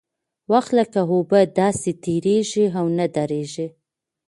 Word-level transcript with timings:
وخت 0.51 0.71
لکه 0.79 0.99
اوبه 1.11 1.39
داسې 1.61 1.89
تېرېږي 2.03 2.65
او 2.77 2.85
نه 2.97 3.05
درېږي. 3.15 3.67